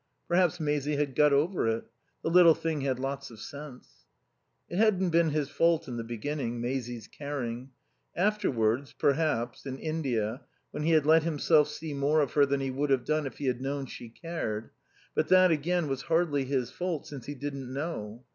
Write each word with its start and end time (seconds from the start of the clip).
Perhaps 0.27 0.59
Maisie 0.59 0.95
had 0.95 1.13
got 1.13 1.31
over 1.31 1.67
it. 1.67 1.83
The 2.23 2.31
little 2.31 2.55
thing 2.55 2.81
had 2.81 2.97
lots 2.97 3.29
of 3.29 3.39
sense. 3.39 4.07
It 4.67 4.77
hadn't 4.79 5.11
been 5.11 5.29
his 5.29 5.49
fault 5.51 5.87
in 5.87 5.97
the 5.97 6.03
beginning, 6.03 6.59
Maisie's 6.59 7.07
caring. 7.07 7.69
Afterwards, 8.15 8.93
perhaps, 8.97 9.67
in 9.67 9.77
India, 9.77 10.41
when 10.71 10.81
he 10.81 10.93
had 10.93 11.05
let 11.05 11.21
himself 11.21 11.67
see 11.67 11.93
more 11.93 12.21
of 12.21 12.33
her 12.33 12.47
than 12.47 12.61
he 12.61 12.71
would 12.71 12.89
have 12.89 13.05
done 13.05 13.27
if 13.27 13.37
he 13.37 13.45
had 13.45 13.61
known 13.61 13.85
she 13.85 14.09
cared; 14.09 14.71
but 15.13 15.27
that, 15.27 15.51
again, 15.51 15.87
was 15.87 16.01
hardly 16.01 16.45
his 16.45 16.71
fault 16.71 17.05
since 17.05 17.27
he 17.27 17.35
didn't 17.35 17.71
know. 17.71 18.23